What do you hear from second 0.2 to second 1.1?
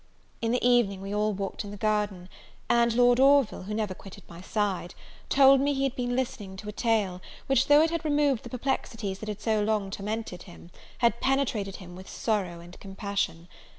In the evening